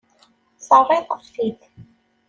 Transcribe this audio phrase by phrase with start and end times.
[0.67, 1.59] Terriḍ-aɣ-t-id.